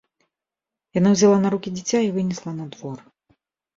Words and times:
Яна 0.99 1.09
ўзяла 1.15 1.37
на 1.45 1.49
рукі 1.55 1.75
дзіця 1.77 1.99
і 2.09 2.13
вынесла 2.19 2.51
на 2.59 2.65
двор. 2.77 2.99